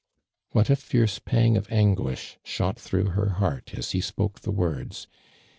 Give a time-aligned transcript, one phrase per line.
[0.49, 5.05] What a fierce pang of anguish shot through her heart as he spoke the words.